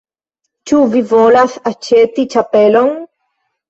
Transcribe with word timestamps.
Ĉu 0.71 0.79
vi 0.95 1.03
volas 1.13 1.59
aĉeti 1.75 2.29
ĉapelon? 2.37 2.95